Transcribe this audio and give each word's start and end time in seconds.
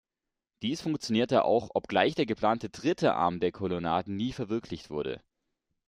Dies 0.63 0.81
funktionierte 0.81 1.45
auch, 1.45 1.69
obgleich 1.75 2.15
der 2.15 2.25
geplante 2.25 2.71
„Dritte 2.71 3.13
Arm“ 3.13 3.39
der 3.39 3.51
Kolonnaden 3.51 4.15
nie 4.15 4.33
verwirklicht 4.33 4.89
wurde. 4.89 5.21